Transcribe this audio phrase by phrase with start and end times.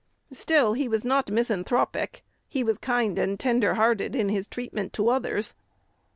[0.33, 5.09] Still he was not misanthropic: he was kind and tender hearted in his treatment to
[5.09, 5.53] others.